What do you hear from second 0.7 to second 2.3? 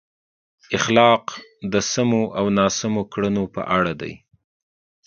اخلاق د سمو